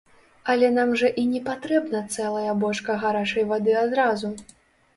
[0.53, 4.37] Але нам жа і не патрэбна цэлая бочка гарачай вады адразу.